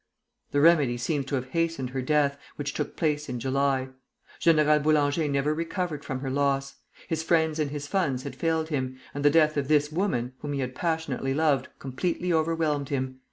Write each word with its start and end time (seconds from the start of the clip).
The 0.49 0.61
remedy 0.61 0.97
seems 0.97 1.27
to 1.27 1.35
have 1.35 1.49
hastened 1.49 1.91
her 1.91 2.01
death, 2.01 2.35
which 2.55 2.73
took 2.73 2.95
place 2.97 3.29
in 3.29 3.39
July. 3.39 3.89
General 4.39 4.79
Boulanger 4.79 5.27
never 5.27 5.53
recovered 5.53 6.03
from 6.03 6.21
her 6.21 6.31
loss. 6.31 6.77
His 7.07 7.21
friends 7.21 7.59
and 7.59 7.69
his 7.69 7.85
funds 7.85 8.23
had 8.23 8.35
failed 8.35 8.69
him, 8.69 8.97
and 9.13 9.23
the 9.23 9.29
death 9.29 9.57
of 9.57 9.67
this 9.67 9.91
woman, 9.91 10.33
whom 10.39 10.53
he 10.53 10.59
had 10.61 10.73
passionately 10.73 11.35
loved, 11.35 11.67
completely 11.77 12.33
overwhelmed 12.33 12.89
him. 12.89 13.19